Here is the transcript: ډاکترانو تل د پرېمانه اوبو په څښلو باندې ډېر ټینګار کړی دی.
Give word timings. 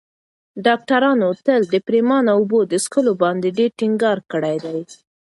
ډاکترانو 0.65 1.29
تل 1.45 1.61
د 1.73 1.75
پرېمانه 1.87 2.31
اوبو 2.37 2.59
په 2.71 2.77
څښلو 2.83 3.13
باندې 3.23 3.47
ډېر 3.57 3.71
ټینګار 3.79 4.17
کړی 4.31 4.57
دی. 4.65 4.79